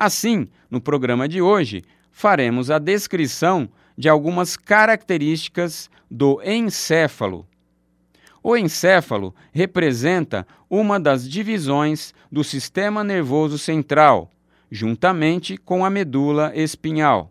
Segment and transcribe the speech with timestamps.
[0.00, 7.46] Assim, no programa de hoje, faremos a descrição de algumas características do encéfalo.
[8.42, 14.30] O encéfalo representa uma das divisões do sistema nervoso central,
[14.70, 17.28] juntamente com a medula espinhal.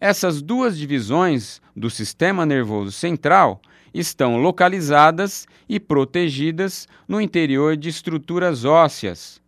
[0.00, 3.60] Essas duas divisões do sistema nervoso central
[3.92, 9.42] estão localizadas e protegidas no interior de estruturas ósseas.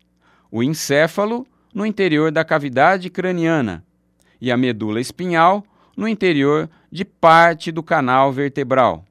[0.51, 1.46] O encéfalo
[1.77, 3.85] no interior da cavidade craniana
[4.41, 5.62] e a medula espinhal
[5.95, 9.05] no interior de parte do canal vertebral.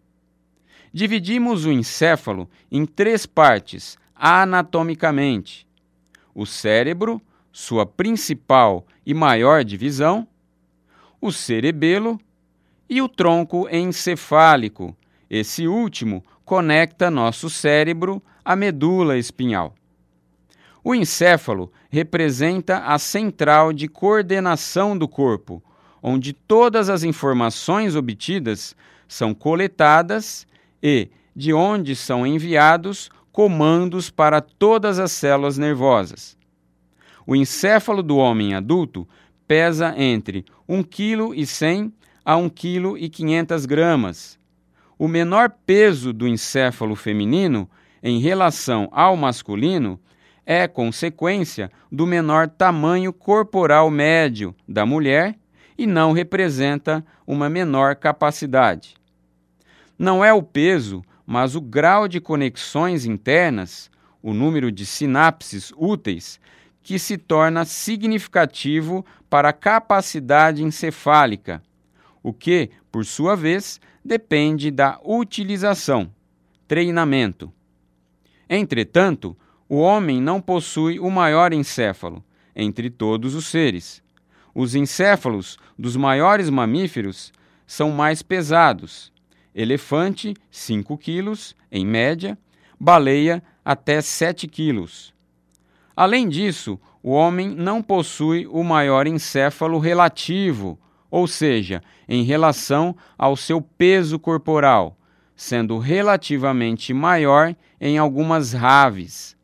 [0.92, 5.68] Dividimos o encéfalo em três partes anatomicamente:
[6.34, 10.28] o cérebro, sua principal e maior divisão,
[11.22, 12.20] o cerebelo
[12.90, 14.98] e o tronco encefálico.
[15.30, 19.76] Esse último conecta nosso cérebro à medula espinhal.
[20.88, 25.60] O encéfalo representa a central de coordenação do corpo,
[26.00, 28.76] onde todas as informações obtidas
[29.08, 30.46] são coletadas
[30.84, 36.38] e de onde são enviados comandos para todas as células nervosas.
[37.26, 39.08] O encéfalo do homem adulto
[39.48, 41.92] pesa entre 1,1 kg
[42.24, 44.38] a 1,5 kg.
[45.00, 47.68] O menor peso do encéfalo feminino
[48.04, 50.00] em relação ao masculino
[50.46, 55.36] é consequência do menor tamanho corporal médio da mulher
[55.78, 58.96] e não representa uma menor capacidade.
[59.98, 63.90] Não é o peso, mas o grau de conexões internas,
[64.22, 66.40] o número de sinapses úteis,
[66.82, 71.62] que se torna significativo para a capacidade encefálica,
[72.22, 76.12] o que, por sua vez, depende da utilização,
[76.68, 77.52] treinamento.
[78.48, 79.36] Entretanto,
[79.68, 82.24] o homem não possui o maior encéfalo
[82.56, 84.02] entre todos os seres.
[84.54, 87.34] Os encéfalos dos maiores mamíferos
[87.68, 89.12] são mais pesados.
[89.54, 92.38] Elefante, 5 quilos, em média,
[92.80, 95.14] baleia, até 7 quilos.
[95.96, 100.78] Além disso, o homem não possui o maior encéfalo relativo,
[101.10, 104.98] ou seja, em relação ao seu peso corporal,
[105.36, 109.35] sendo relativamente maior em algumas raves.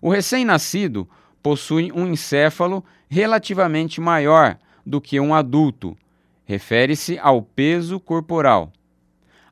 [0.00, 1.08] O recém-nascido
[1.42, 5.96] possui um encéfalo relativamente maior do que um adulto.
[6.44, 8.72] Refere-se ao peso corporal.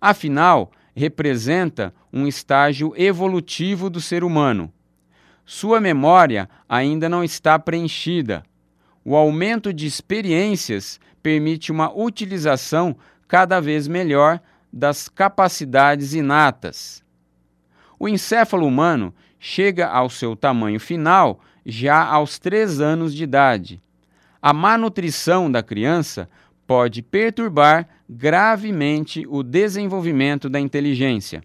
[0.00, 4.72] Afinal, representa um estágio evolutivo do ser humano.
[5.44, 8.42] Sua memória ainda não está preenchida.
[9.04, 12.96] O aumento de experiências permite uma utilização
[13.28, 14.40] cada vez melhor
[14.72, 17.04] das capacidades inatas.
[17.98, 23.80] O encéfalo humano chega ao seu tamanho final já aos 3 anos de idade.
[24.40, 26.28] A malnutrição da criança
[26.66, 31.42] pode perturbar gravemente o desenvolvimento da inteligência.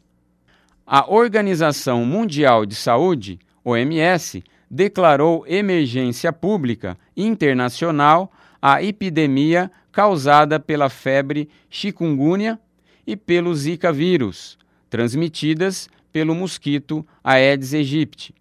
[0.85, 8.31] A Organização Mundial de Saúde, OMS, declarou emergência pública internacional
[8.61, 12.59] a epidemia causada pela febre chikungunya
[13.05, 14.57] e pelo Zika vírus,
[14.89, 18.33] transmitidas pelo mosquito Aedes aegypti.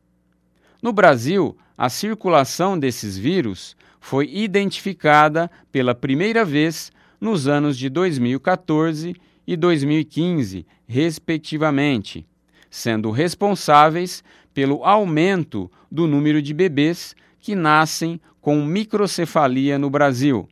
[0.83, 9.15] No Brasil, a circulação desses vírus foi identificada pela primeira vez nos anos de 2014
[9.47, 12.27] e 2015, respectivamente,
[12.71, 20.49] sendo responsáveis pelo aumento do número de bebês que nascem com microcefalia no Brasil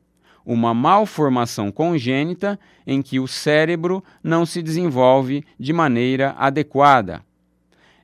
[0.49, 7.23] uma malformação congênita em que o cérebro não se desenvolve de maneira adequada.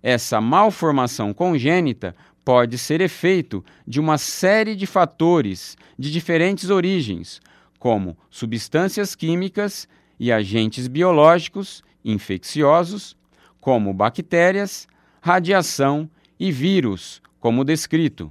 [0.03, 2.15] Essa malformação congênita
[2.45, 7.41] pode ser efeito de uma série de fatores de diferentes origens,
[7.79, 9.89] como substâncias químicas
[10.21, 13.17] e agentes biológicos infecciosos,
[13.59, 14.87] como bactérias,
[15.23, 18.31] radiação e vírus, como descrito.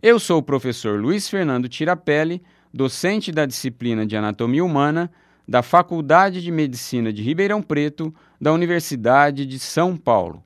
[0.00, 2.40] Eu sou o professor Luiz Fernando Tirapelli
[2.72, 5.10] docente da disciplina de Anatomia Humana
[5.46, 10.42] da Faculdade de Medicina de Ribeirão Preto, da Universidade de São Paulo.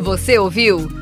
[0.00, 1.01] Você ouviu